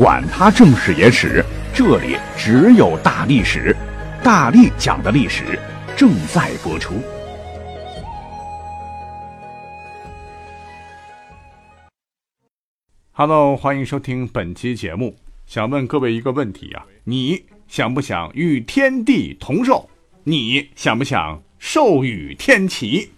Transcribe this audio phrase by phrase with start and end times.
[0.00, 1.44] 管他正史野史。
[1.74, 3.76] 这里只有大历史，
[4.24, 5.58] 大力讲的历史
[5.94, 6.94] 正在播出。
[13.12, 15.14] Hello，欢迎收听本期节目。
[15.44, 19.86] 想问各位一个问题啊，你想不想与天地同寿？
[20.24, 23.10] 你想不想寿与天齐？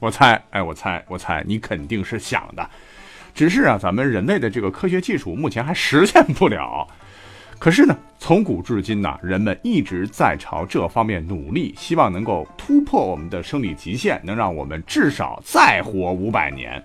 [0.00, 2.68] 我猜，哎，我猜，我猜，你肯定是想的。
[3.38, 6.84] 只是啊，咱们人类的这个科学技术目前还实现不了。
[7.56, 16.82] 可是呢，从古至今呢，人们一直在朝这方面努力，希望能够突破我们的生理极限，能让我们至少再活五百年。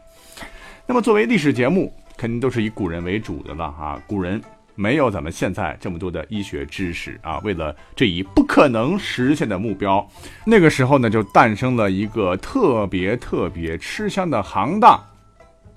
[0.86, 4.00] 那么，作为历史节目，肯定都是以古人为主的了哈。
[4.06, 4.40] 古人
[4.76, 10.08] 没有咱们现在这么多的医学知识啊，为了这一不可能实现的目标，
[10.46, 15.04] 那个时候呢，就诞生了一个特别特别吃香的行当。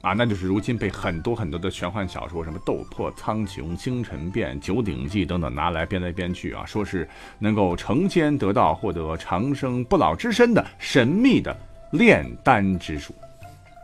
[0.07, 7.09] 啊，那就是如今被很多很多的玄幻小说，什么《斗破苍穹》《星辰变》《九鼎记》等等拿来编来编去啊，说是
[7.41, 11.59] 能够成仙得道、获得长生不老之身的神秘的
[11.91, 13.13] 炼丹之术。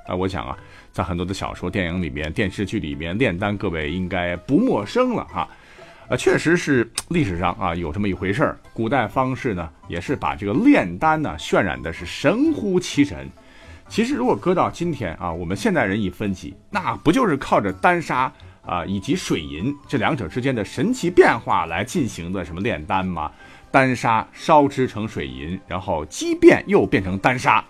[0.07, 0.57] 啊，我想啊，
[0.93, 5.49] 在很多的小说、电影里面、电视剧里面，炼丹各位应该不陌生了哈。
[6.09, 8.57] 啊，确实是历史上啊有这么一回事儿。
[8.73, 13.29] 古代方士呢，也是把这个炼丹呢渲染的是神乎其神。
[13.93, 18.33] 其实，如果搁到今天啊，我们现代人一分析，那不就是靠着丹砂
[18.65, 23.31] 啊以及水银这两者之间的神奇变化来进行的什么炼丹吗？
[23.71, 27.63] 丹砂烧制成水银，然后激变又变成丹砂。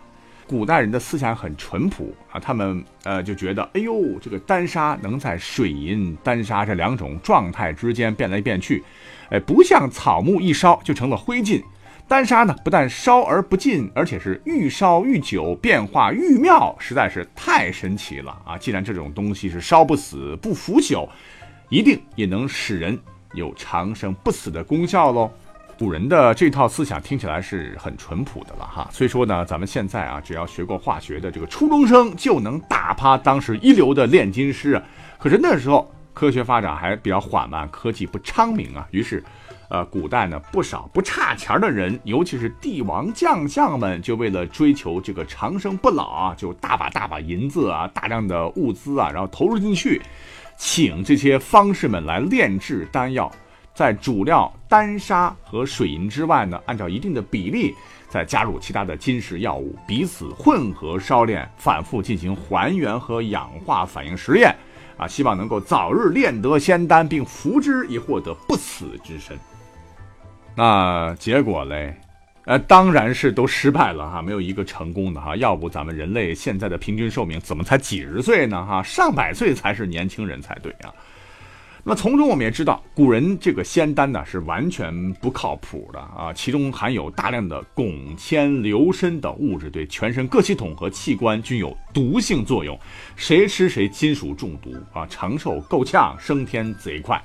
[0.47, 8.85] 古代人的思想很淳朴啊，他们呃就觉得，哎呦，这个丹砂能在水银、丹砂这两种状态之间变来变去，
[9.31, 11.61] 哎，不像草木一烧就成了灰烬。
[12.09, 18.59] 丹砂呢，不但烧而不尽，而且是愈烧愈久，变化愈妙，实在是太神奇了啊！
[18.59, 21.09] 既然这种东西是烧不死、不腐朽，
[21.71, 22.99] 一定也能使人
[23.33, 25.31] 有长生不死的功效喽。
[25.79, 28.87] 古人的这套思想听起来是很淳朴的了哈。
[28.93, 34.81] 虽说呢，咱们现在啊，只要学过化学的这个初中生就能打趴当时一流的炼金师，
[35.19, 39.25] 可是那时候科学发展还比较缓慢，科技不昌明啊，于是。
[39.73, 50.03] 呃，古代呢，不少不差钱的人，尤其是帝王将相们，就为了追求这个长生不老啊，就大把大把银子啊，大量的物资啊，然后投入进去，
[50.59, 53.33] 请这些方士们来炼制丹药，
[53.73, 57.75] 在主料丹砂和水银之外呢，按照一定的比例，
[58.11, 64.55] 再加入其他的金石药物，彼此混合烧炼，反复进行还原和氧化反应实验，
[64.99, 69.35] 啊，希望能够早日炼得仙丹，并服之以获得不死之身。
[70.55, 71.95] 那结果嘞，
[72.45, 75.35] 呃，当然是都失败了哈，没有一个成功的哈。
[75.37, 78.65] 要不咱们人类现在的平均寿命怎么才几十岁呢？
[78.65, 80.93] 哈，上百岁才是年轻人才对啊。
[81.85, 92.79] 那么从中我们也知道，古人这个仙丹呢是完全不靠谱的啊，其中含有大量的汞、铅、硫砷等物质，对全身各系统和器官均有毒性作用，
[93.17, 97.21] 谁吃谁金属中毒啊，长寿够呛，升天贼快。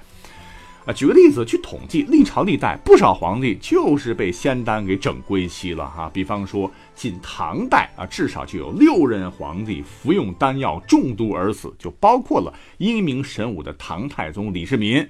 [0.87, 6.09] 啊，举个例子，据统计，历朝历代不少皇帝就是被仙丹给整归西了哈。
[6.13, 15.05] 比方说，仅唐代啊，至少就有六任皇帝服用丹药中毒而死，就包括了英明神武的唐太宗李世民，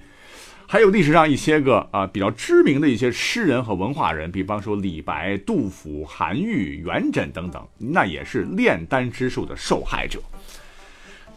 [0.66, 10.20] 还有历史上一些个啊比较知名的一些诗人和文化人，比方说李白、杜甫、韩愈、元稹等等，那也是炼丹之术的受害者。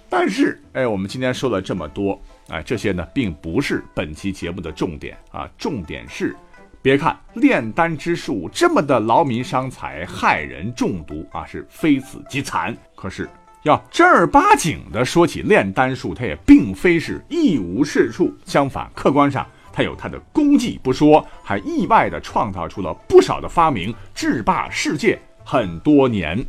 [0.09, 5.49] 但是，哎，我们今天说了这么多，哎，这些呢，并不是本期节目的重点啊。
[5.56, 6.37] 重点是，
[6.83, 12.77] 别看炼丹之术这么的劳民伤财、害人中毒啊，是非死即残。
[12.97, 13.28] 可是，
[13.63, 18.34] 要正儿八经的说起炼丹术，它也并非是一无是处。
[18.45, 26.45] 相反，客观上它有它的功绩不说，还意外的创造出了不少的发明，制霸世界很多年。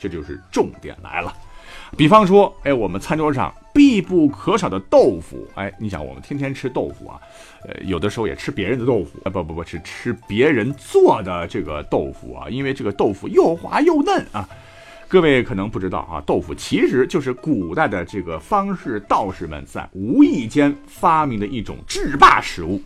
[0.00, 1.32] 这就是重点来了。
[1.94, 7.20] 比方说，哎，我们餐桌上必不可少的豆腐，哎，你想，我们天天吃豆腐啊，
[7.68, 14.48] 呃，有的时候也吃别人的豆腐，啊，不不不，是吃别人做的这个豆腐啊，因为这个豆腐又滑又嫩啊。
[15.06, 22.80] 各位可能不知道啊，豆腐其实就是古代的这个方士道士们在无意间发明的一种制霸食物。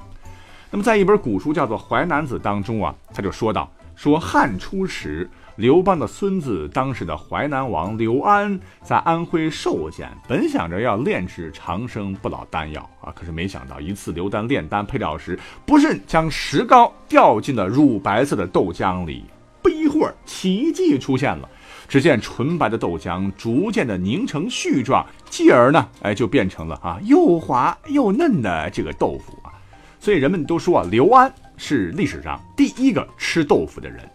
[0.68, 19.24] 那么在一本古书叫做《淮南子》当中啊，他就说到：说汉初时，刘邦的孙子，当时的淮南王刘安，在安徽寿县，本想着要炼制长生不老丹药啊，可是没想到一次刘丹炼丹配料时，不慎将石膏掉进了乳白色的豆浆里，
[19.62, 21.48] 不一会儿，奇迹出现了。
[21.88, 29.54] 只见纯白的豆浆逐渐的凝成絮状，继而呢，哎，就变成了啊又滑又嫩的这个豆腐啊。
[29.98, 34.06] 所以人们都说啊，刘安是历史上第一个吃豆腐的人。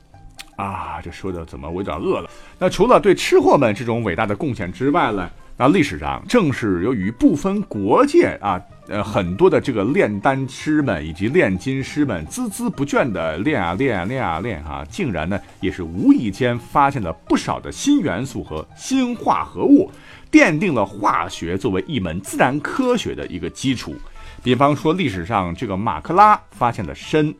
[0.62, 2.30] 啊，这说的怎么我有点饿了？
[2.60, 5.30] 那除了对吃货们这种伟大的贡献之外呢？
[5.58, 19.92] 那历史上正是由于不分国界啊，呃，很多的这个炼丹师们以及炼金师们孜孜不倦的炼啊炼啊炼啊炼啊，竟然呢也是无意间发现了不少的新元素和新化合物，
[20.32, 23.94] 奠定了化学作为一门自然科学的一个基础。
[24.42, 27.36] 比方说，历史上这个马克拉发现了砷。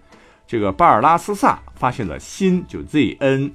[0.52, 3.52] 这个巴尔拉斯萨发现了锌，就 Zn，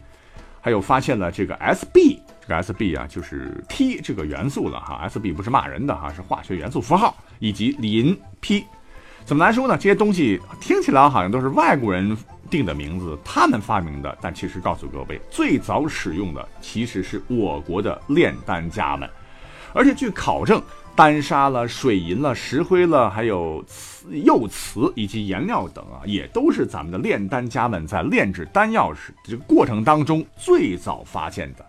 [0.63, 5.07] 还有发现了这个 Sb，这个 Sb 啊，就是 T 这个元素了哈。
[5.07, 8.65] Sb 不是骂人的哈，是化学元素符号，以及磷 P。
[9.27, 9.77] 怎么来说呢？
[9.77, 12.17] 这些东西听起来好像都是外国人
[12.49, 19.07] 定的名字，他们发明的，但其实告诉各位，最早使用的其实是我国的炼丹家们，
[19.75, 20.63] 而且据考证。
[20.97, 31.65] 丹砂了、水银了、石灰了，还有瓷、釉瓷以及颜料等啊，也都是咱们的炼丹家们在炼制丹药时这个过程当中最早发现的。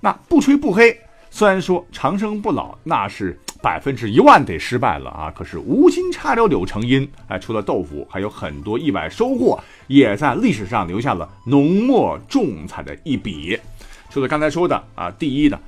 [0.00, 0.98] 那不吹不黑，
[1.30, 13.60] 虽然说长生不老那是百分之一万得失败了啊，可是无心插柳柳成荫，哎，除了豆腐，还有很多意外收获，也在历史上留下了浓墨重彩的一笔。
[14.08, 15.60] 除了刚才说的啊，第一呢。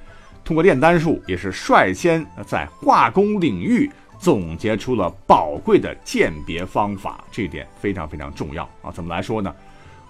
[0.51, 3.89] 通过炼丹术，也是率先在化工领域
[4.19, 8.91] 总结出了宝贵的鉴别方法，这一点非常非常重要啊！
[8.93, 9.55] 怎么来说呢？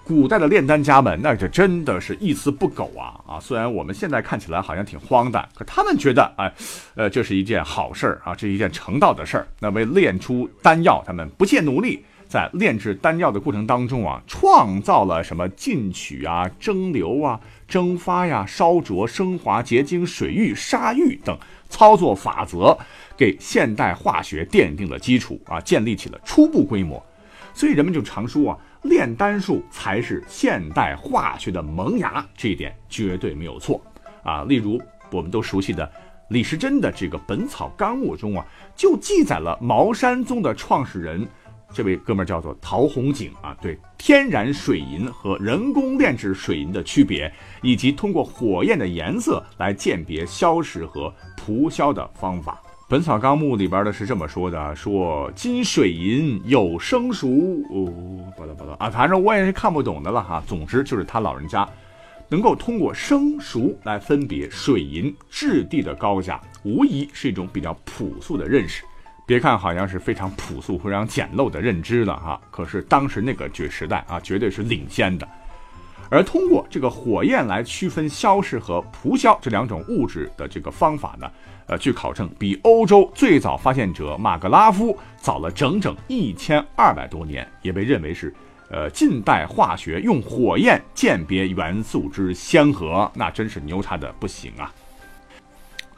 [0.03, 3.21] 古代的炼丹家们，那就真的是一丝不苟啊！
[3.27, 6.51] 啊，虽然我们现在看起来好像挺荒诞，可他们觉得，哎，
[6.95, 9.47] 呃，这是一件好事儿啊，这是一件成道的事儿。
[9.59, 12.03] 那为炼出丹药，他们不懈努力。
[12.31, 17.37] 在炼制丹药的过程当中啊，创造了什么进取啊、蒸馏啊、
[17.67, 21.37] 蒸发呀、烧灼、升华、结晶、水浴、沙浴等
[21.67, 22.77] 操作法则，
[23.17, 27.05] 给现代化学奠定了基础啊，建立起了初步规模。
[27.53, 33.81] 所以人们就常说啊，炼丹术才是现代化学的萌芽，这一点绝对没有错
[34.23, 34.45] 啊。
[34.45, 34.81] 例如
[35.11, 35.91] 我们都熟悉的
[36.29, 41.27] 李时珍的这个《本草纲目》中啊，就记载了茅山宗的创始人。
[41.73, 47.31] 这位哥们儿叫做陶弘景啊，对天然水银和人工炼制水银的区别，
[47.61, 57.27] 以及通过火焰的颜色来鉴别消石和蒲硝的方法，《本草纲目》里边的是这么说的：说金水银有生熟，
[57.71, 57.91] 哦，
[58.35, 60.43] 不道不道啊，反正我也是看不懂的了哈。
[60.45, 61.67] 总之就是他老人家
[62.27, 68.83] 能够通过生熟来分别水银质地的高下，无疑是一种比较朴素的认识。
[69.25, 75.27] 别看好像是非常朴素、非常简陋的认知了哈，可是当时那个绝时代啊，绝对是领先的。
[76.09, 81.31] 而通过这个火焰来区分硝石和蒲硝这两种物质的这个方法呢，
[81.67, 88.33] 呃，据考证，比欧洲最早发现者马格拉夫早了整整一千二百多年，也被认为是
[88.69, 94.69] 呃近代化学用火焰鉴别元素之先河，那真是牛叉的不行啊！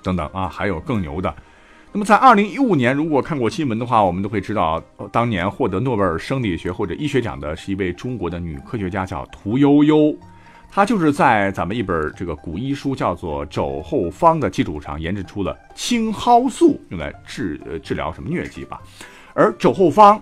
[0.03, 1.33] 等等啊，还有更牛的。
[1.95, 4.81] 那么，在二零一五年，如果看过新闻的话，我们都会知道，
[5.11, 10.11] 当年获得诺贝尔生理学或者医学奖的是一位中国的女科学家，叫屠呦呦。
[10.71, 18.81] 她就是在咱们一本这个古医书叫做《肘后方》的基础上研制出了青蒿素，用来治呃治疗什么疟疾吧。
[19.35, 20.17] 而《肘后方》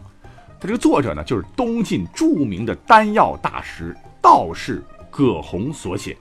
[0.59, 6.17] 它这个作者呢，就是东晋著名的丹药大师道士葛洪所写。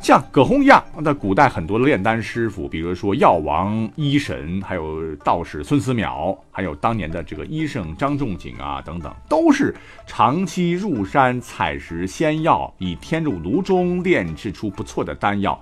[0.00, 9.74] 像葛洪一样，那古代很多炼丹师傅，比如说药王医神，还有道士孙思邈，还有当年的这个医圣张仲景啊等等，都是
[10.06, 15.60] 长期入山采食仙药，以添入炉中炼制出不错的丹药。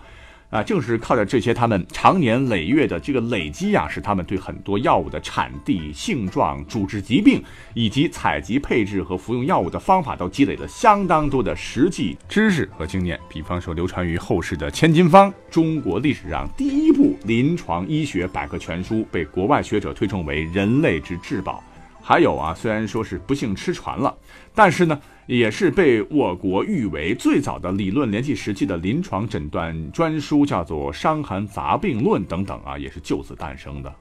[0.48, 7.42] 啊，正是靠着这些他们长年累月的这个累积啊，使他们对很多药物的产地、性状、主治疾病
[7.74, 13.18] 以及采集配置和服用药物的方法都积累了相当多的实际知识和经验。
[13.28, 21.62] 比方说，流传于后世的《千金方》，中国历史上第一部临床医学百科全书，被国外学者推崇为人类之至宝。
[22.08, 24.16] 还有啊，虽然说是不幸失传了，
[24.54, 25.00] 但是呢。
[25.26, 33.92] 也是被我国誉为最早的理论联系实际的临床诊断专书，叫做《伤寒杂病论》等等啊，也是就此诞生的。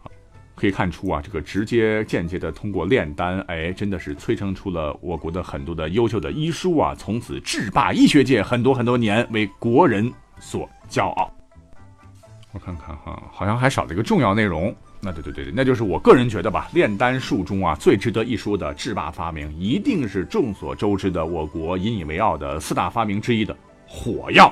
[0.54, 11.34] 可以看出啊，这个直接间接的通过炼丹，哎，真的是催生出了我国的很多的优秀的医书啊，从此制霸医学界很多很多年，为国人所骄傲。
[12.52, 14.76] 我看看哈，好像还少了一个重要内容。
[15.02, 23.56] 那对对对对，那就是我个人觉得吧，炼丹术中啊，最值得一说的制霸发明，一定是众所周知的我国引以为傲的四大发明之一的
[23.88, 24.52] 火药。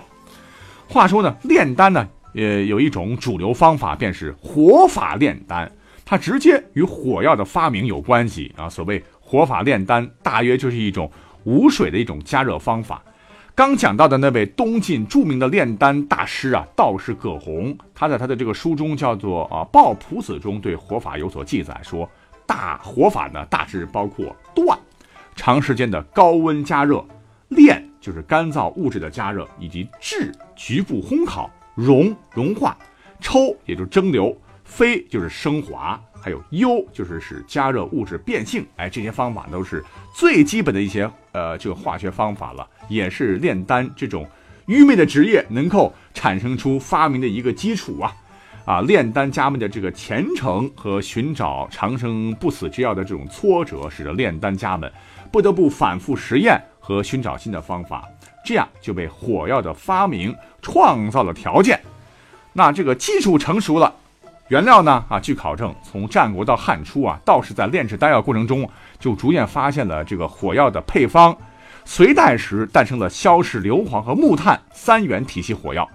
[0.88, 5.72] 话说呢，炼丹呢，呃，有一种主流方法，便是火法炼丹。
[6.06, 8.68] 它直接与火药的发明有关系啊！
[8.70, 11.10] 所谓火法炼丹，大约就是一种
[11.46, 13.02] 无水的一种加热方法。
[13.56, 22.10] 刚讲到的那位东晋著名的炼丹大师啊，道士葛洪，他在他的这个书中叫做啊《抱朴子》中对火法有所记载，说
[22.48, 24.76] 大火法呢大致包括锻，
[25.36, 26.98] 长时间的高温加热；
[27.50, 32.76] 炼就是干燥物质的加热，以及制局部烘烤；熔融化；
[33.20, 34.36] 抽也就是蒸馏。
[34.64, 39.84] 飞就是升华，还有优就是使加热物质变性，哎，这些方法都是
[40.16, 44.28] 最基本的一些呃这个化学方法了，也是炼丹这种
[44.66, 48.16] 愚昧的职业能够产生出发明的一个基础啊
[48.66, 48.82] 啊！
[48.82, 54.92] 炼丹家们的这个虔诚和寻找长生不死之药的这种挫折，使得炼丹家们
[55.32, 58.08] 不得不反复实验和寻找新的方法，
[58.46, 61.80] 这样就被火药的发明创造了条件。
[62.54, 63.94] 那这个技术成熟了。
[64.54, 65.04] 原料呢？
[65.10, 68.70] 啊，据考证，从战国到汉初啊，道士在炼制丹药过程中，
[69.00, 71.36] 就逐渐发现了这个火药的配方。
[71.86, 75.90] 隋代时诞生了硝石、硫磺和木炭三元体系火药。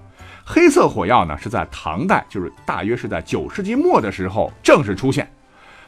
[0.45, 5.31] 黑色火药呢，是在唐代，就是大约是在九世纪末的时候正式出现。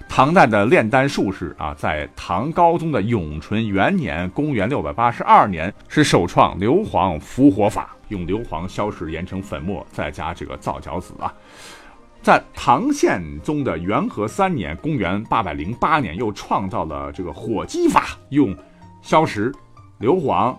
[0.08, 11.34] 唐代的炼丹术士啊，在唐高宗的永淳元年（公元六百八十二年）是首创硫磺伏火法，用硫磺、硝石研成粉末，再加这个皂角子啊。
[12.22, 18.54] 在唐宪宗的元和三年（公元808年），又创造了这个火机法，用
[19.00, 19.50] 硝石、
[19.98, 20.54] 硫磺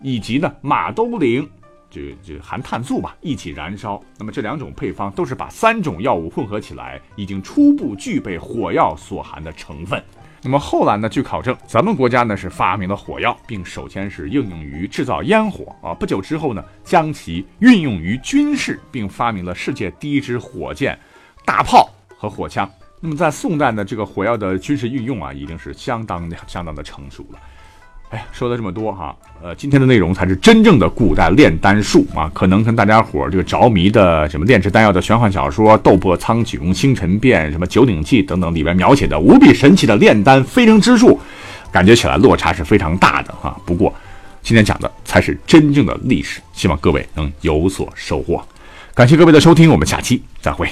[0.00, 1.46] 以及呢马兜铃，
[1.90, 4.02] 就就含碳素吧，一起燃烧。
[4.18, 10.02] 那么这两种配方都是把三种药物混合起来，已经初步具备火药所含的成分。
[10.46, 11.08] 那么后来呢？
[11.08, 15.92] 据考证，咱们国家呢是发明了火药，并首先是应用于制造烟火啊。
[15.92, 20.96] 不久之后呢，将其运用于军事，并发明了世界第一支火箭、
[21.44, 22.70] 大炮和火枪。
[23.00, 27.40] 那么在宋代呢，这个火药的军事运用啊，已经是相当的、相当的成熟了。
[28.10, 32.30] 哎，说了这么多哈，呃，今天的内容才是真正的古代炼丹术啊！
[32.32, 41.18] 可能跟大家伙儿这个着迷的什么炼制丹药的玄幻小说《斗破苍穹》《星辰变》什么《九鼎记》等等里边描写的无比神奇的炼丹飞升之术，
[41.72, 43.60] 感觉起来落差是非常大的哈。
[43.66, 43.92] 不过，
[44.40, 48.40] 今天讲的才是真正的历史，希望各位能有所收获。
[48.94, 50.68] 感谢各位的收听，我们下期再会。